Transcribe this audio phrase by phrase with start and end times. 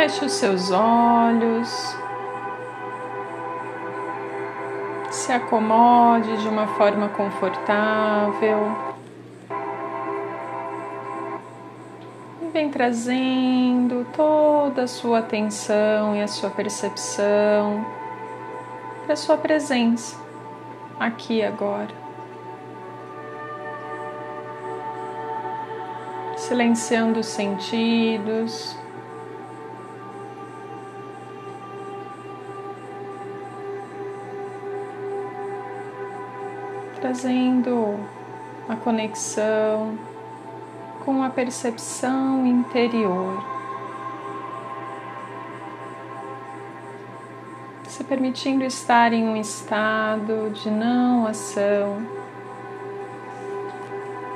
[0.00, 1.94] Feche os seus olhos.
[5.10, 8.74] Se acomode de uma forma confortável.
[12.40, 17.84] E vem trazendo toda a sua atenção e a sua percepção
[19.02, 20.18] para a sua presença
[20.98, 21.94] aqui agora.
[26.38, 28.80] Silenciando os sentidos.
[37.10, 37.98] Trazendo
[38.68, 39.98] a conexão
[41.04, 43.44] com a percepção interior.
[47.88, 52.00] Se permitindo estar em um estado de não ação,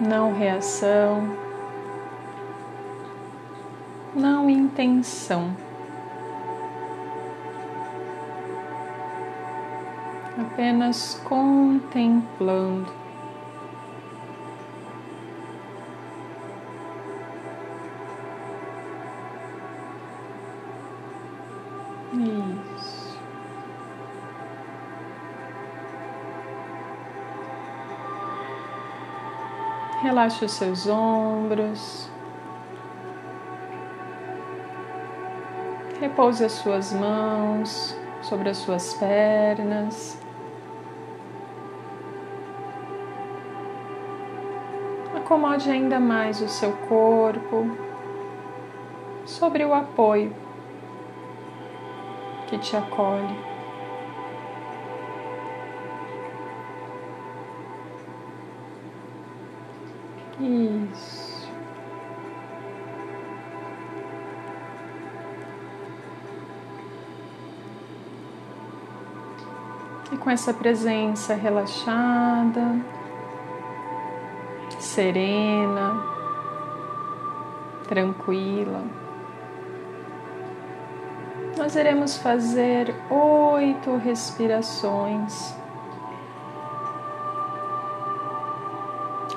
[0.00, 1.36] não reação,
[4.12, 5.65] não intenção.
[10.38, 13.06] Apenas contemplando.
[30.06, 32.08] Relaxe os seus ombros.
[36.00, 40.25] Repouse as suas mãos sobre as suas pernas.
[45.16, 47.70] Acomode ainda mais o seu corpo
[49.24, 50.34] sobre o apoio
[52.46, 53.36] que te acolhe.
[60.38, 61.26] Isso.
[70.12, 72.95] E com essa presença relaxada,
[74.96, 76.02] serena,
[77.86, 78.82] tranquila.
[81.58, 85.54] Nós iremos fazer oito respirações.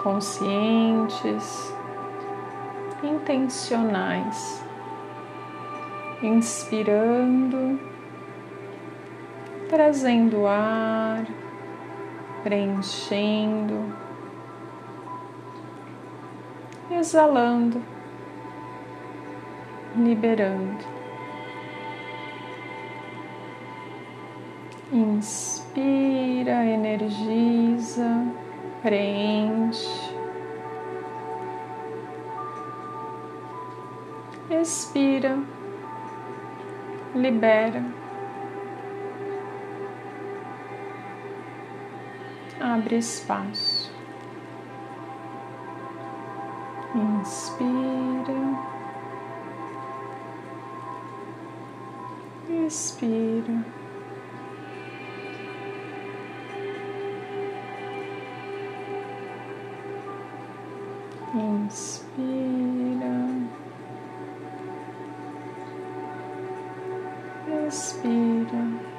[0.02, 1.76] Conscientes,
[3.04, 4.64] intencionais,
[6.24, 7.78] inspirando,
[9.68, 11.26] trazendo ar,
[12.44, 14.09] preenchendo
[17.00, 17.82] exalando,
[19.96, 21.00] liberando.
[24.92, 28.26] Inspira, energiza,
[28.82, 30.18] preenche.
[34.50, 35.38] Expira,
[37.14, 37.84] libera.
[42.60, 43.99] Abre espaço.
[46.96, 48.40] Inspira.
[52.50, 53.66] Expira.
[61.36, 63.14] Inspira.
[67.68, 68.99] Expira.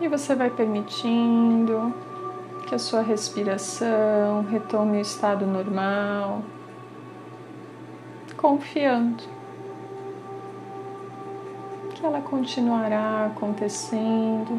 [0.00, 1.92] E você vai permitindo
[2.66, 6.42] que a sua respiração retome o estado normal,
[8.36, 9.22] confiando
[11.94, 14.58] que ela continuará acontecendo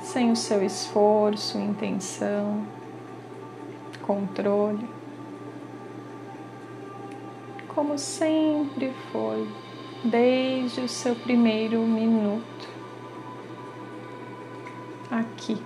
[0.00, 2.64] sem o seu esforço intenção,
[4.00, 4.88] controle,
[7.68, 9.46] como sempre foi,
[10.06, 12.68] desde o seu primeiro minuto
[15.10, 15.56] aqui.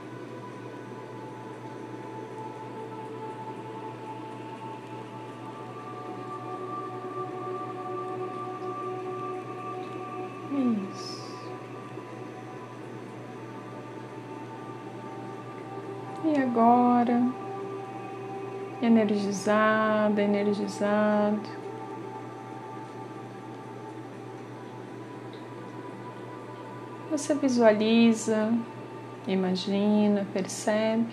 [10.92, 11.30] Isso.
[16.24, 17.22] E agora,
[18.82, 21.59] energizada, energizado.
[27.10, 28.52] Você visualiza,
[29.26, 31.12] imagina, percebe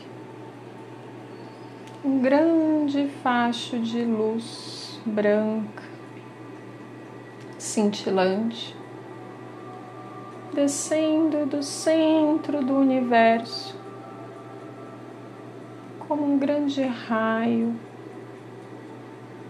[2.05, 5.83] um grande facho de luz branca,
[7.57, 8.75] cintilante
[10.53, 13.75] descendo do centro do universo
[15.99, 17.75] como um grande raio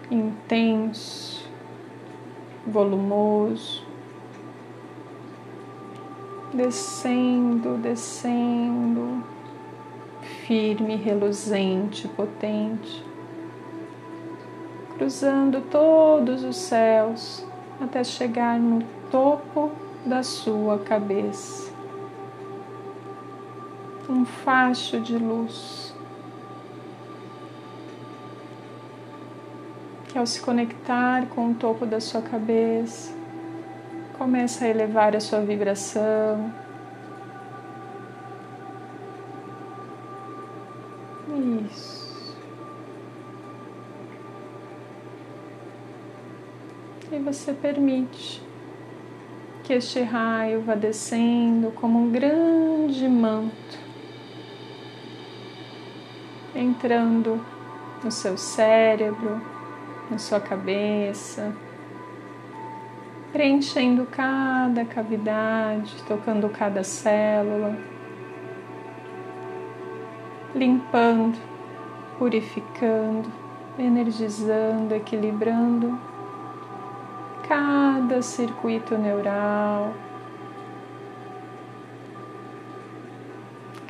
[0.10, 1.46] intenso,
[2.66, 3.87] volumoso,
[6.58, 9.24] descendo, descendo,
[10.48, 13.06] firme, reluzente, potente,
[14.98, 17.46] cruzando todos os céus
[17.80, 19.72] até chegar no topo
[20.04, 21.72] da sua cabeça.
[24.10, 25.94] Um facho de luz
[30.08, 33.17] que, ao se conectar com o topo da sua cabeça,
[34.18, 36.52] começa a elevar a sua vibração.
[41.70, 42.36] Isso.
[47.12, 48.42] E você permite
[49.64, 53.80] que este raio vá descendo como um grande manto,
[56.56, 57.46] entrando
[58.04, 59.42] no seu cérebro,
[60.10, 61.54] na sua cabeça,
[63.32, 67.78] preenchendo cada cavidade, tocando cada célula,
[70.56, 71.38] limpando,
[72.18, 73.30] purificando,
[73.78, 76.00] energizando, equilibrando
[77.48, 79.94] cada circuito neural,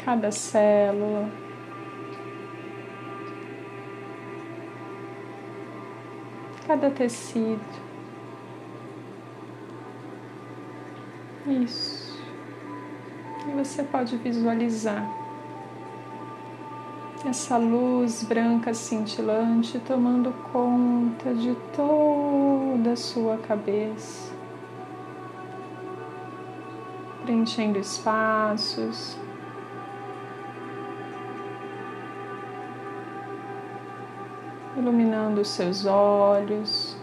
[0.04, 1.30] cada célula.
[6.68, 7.87] Cada tecido.
[11.48, 12.22] Isso.
[13.48, 15.10] E você pode visualizar
[17.26, 24.34] essa luz branca cintilante tomando conta de toda a sua cabeça,
[27.24, 29.18] preenchendo espaços.
[34.76, 36.96] Iluminando os seus olhos,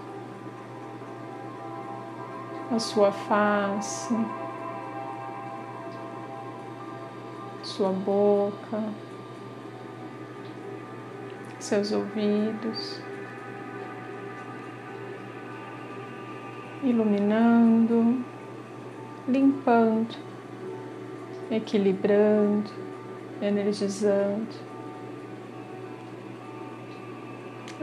[2.74, 4.14] a sua face,
[7.62, 8.82] sua boca
[11.64, 13.00] seus ouvidos,
[16.82, 18.22] iluminando,
[19.26, 20.14] limpando,
[21.50, 22.70] equilibrando,
[23.40, 24.54] energizando,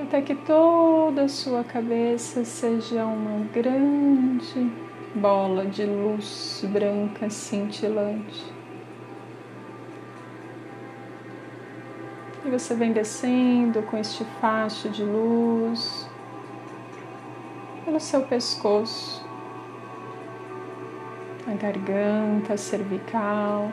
[0.01, 4.71] até que toda a sua cabeça seja uma grande
[5.13, 8.51] bola de luz branca cintilante.
[12.43, 16.09] E você vem descendo com este facho de luz
[17.85, 19.23] pelo seu pescoço,
[21.47, 23.71] a garganta, cervical,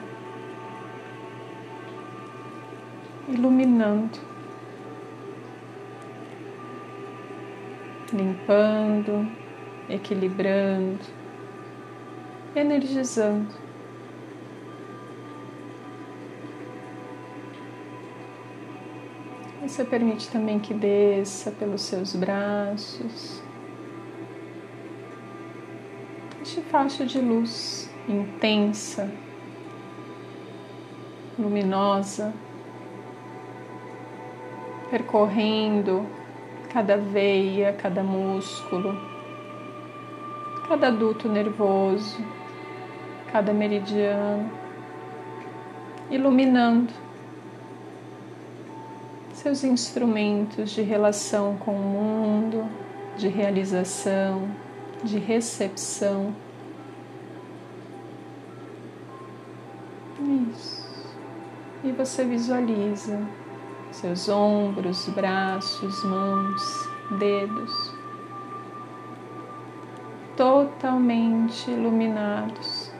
[3.28, 4.18] iluminando,
[8.12, 9.30] limpando,
[9.88, 11.04] equilibrando,
[12.54, 13.68] energizando.
[19.62, 23.42] Você permite também que desça pelos seus braços.
[26.40, 29.10] Este faixa de luz intensa,
[31.38, 32.32] luminosa,
[34.90, 36.06] percorrendo
[36.72, 38.96] cada veia, cada músculo,
[40.68, 42.22] cada duto nervoso,
[43.32, 44.50] cada meridiano,
[46.10, 46.92] iluminando
[49.32, 52.68] seus instrumentos de relação com o mundo,
[53.16, 54.48] de realização,
[55.02, 56.34] de recepção.
[60.52, 60.86] Isso.
[61.84, 63.20] E você visualiza
[63.98, 66.88] seus ombros, braços, mãos,
[67.18, 67.92] dedos,
[70.36, 72.92] totalmente iluminados,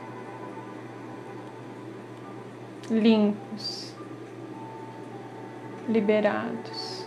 [2.90, 3.95] limpos,
[5.88, 7.07] liberados.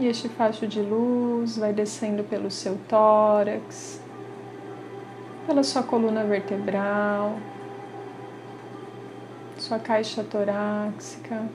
[0.00, 4.02] E este facho de luz vai descendo pelo seu tórax,
[5.46, 7.36] pela sua coluna vertebral,
[9.68, 11.46] sua caixa torácica,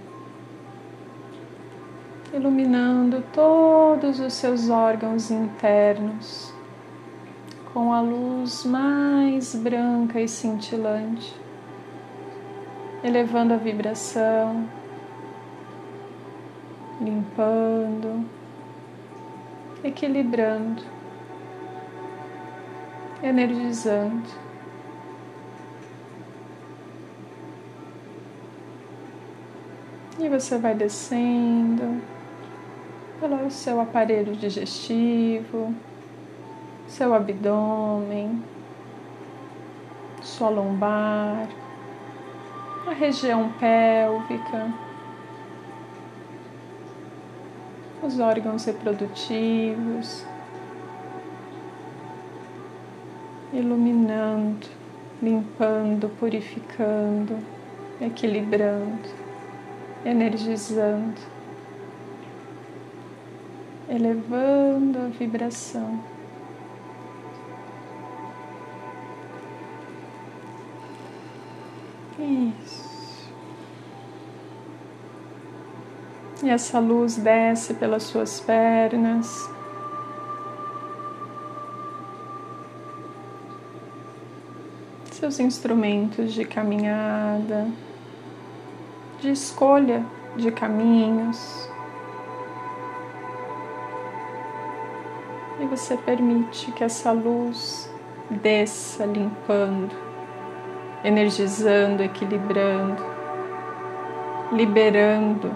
[2.32, 6.54] iluminando todos os seus órgãos internos
[7.74, 11.36] com a luz mais branca e cintilante,
[13.04, 14.70] elevando a vibração,
[17.02, 18.24] limpando,
[19.84, 20.84] equilibrando,
[23.24, 24.53] energizando.
[30.24, 32.02] E você vai descendo
[33.20, 35.76] pelo seu aparelho digestivo,
[36.88, 38.42] seu abdômen,
[40.22, 41.50] sua lombar,
[42.88, 44.74] a região pélvica,
[48.02, 50.26] os órgãos reprodutivos,
[53.52, 54.68] iluminando,
[55.22, 57.38] limpando, purificando,
[58.00, 59.33] equilibrando
[60.06, 61.20] energizando,
[63.90, 66.00] elevando a vibração.
[72.20, 73.32] Isso.
[76.44, 79.50] E essa luz desce pelas suas pernas.
[85.12, 87.68] Seus instrumentos de caminhada
[89.24, 91.70] de escolha de caminhos.
[95.62, 97.90] E você permite que essa luz
[98.30, 99.96] desça limpando,
[101.06, 103.02] energizando, equilibrando,
[104.52, 105.56] liberando,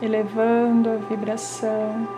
[0.00, 2.08] elevando a vibração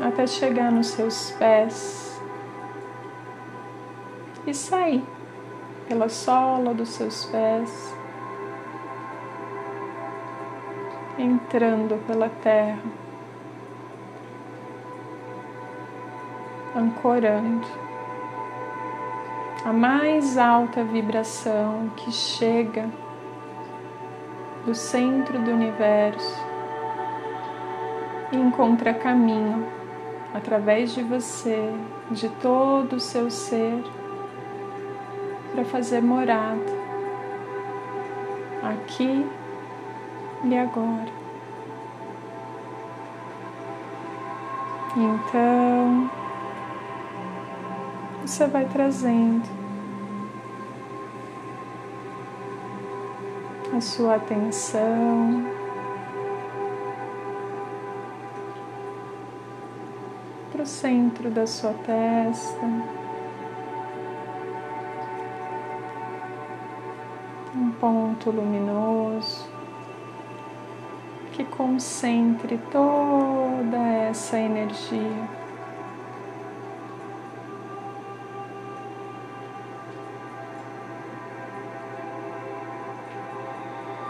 [0.00, 2.22] até chegar nos seus pés
[4.46, 5.15] e sair
[5.88, 7.94] pela sola dos seus pés,
[11.18, 12.82] entrando pela terra,
[16.74, 17.66] ancorando
[19.64, 22.88] a mais alta vibração que chega
[24.64, 26.44] do centro do universo
[28.32, 29.66] e encontra caminho
[30.34, 31.72] através de você,
[32.10, 33.82] de todo o seu ser
[35.56, 36.60] para fazer morada
[38.62, 39.24] aqui
[40.44, 41.08] e agora.
[44.94, 46.10] Então,
[48.20, 49.48] você vai trazendo
[53.74, 55.46] a sua atenção.
[60.52, 63.05] Para o centro da sua testa.
[67.80, 69.56] Ponto luminoso
[71.36, 75.28] que concentre toda essa energia.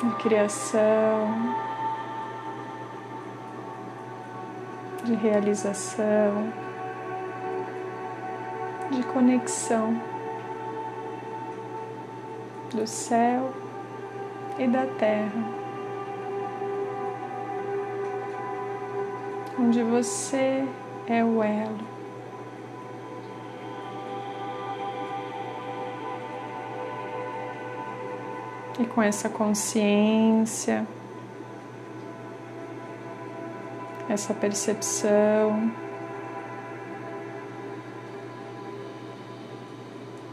[0.01, 1.57] De criação,
[5.03, 6.53] de realização,
[8.93, 10.16] de conexão
[12.77, 13.55] do céu
[14.59, 15.45] e da terra,
[19.59, 20.63] onde você
[21.07, 21.97] é o elo.
[28.79, 30.87] E com essa consciência,
[34.11, 35.73] essa percepção,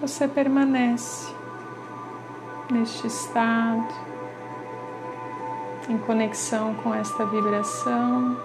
[0.02, 1.43] você permanece
[2.74, 3.94] neste estado,
[5.88, 8.36] em conexão com esta vibração,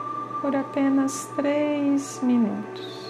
[0.42, 3.07] por apenas três minutos.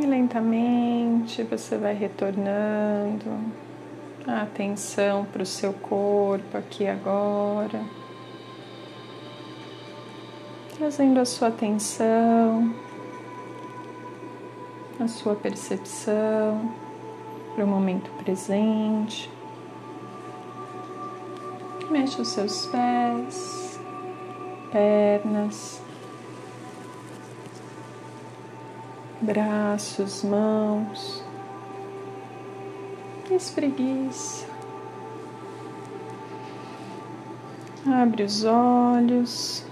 [0.00, 3.38] E lentamente você vai retornando.
[4.26, 7.82] A atenção para o seu corpo aqui agora,
[10.76, 12.74] trazendo a sua atenção,
[14.98, 16.72] a sua percepção
[17.54, 19.30] para o momento presente.
[21.90, 23.80] Mexa os seus pés,
[24.70, 25.82] pernas,
[29.20, 31.22] braços, mãos.
[33.30, 34.46] Espreguiça.
[37.86, 39.64] Abre os olhos.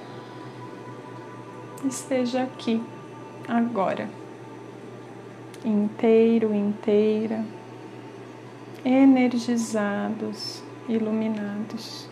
[1.85, 2.83] Esteja aqui,
[3.47, 4.11] agora,
[5.65, 7.45] inteiro, inteira,
[8.85, 12.09] energizados, iluminados.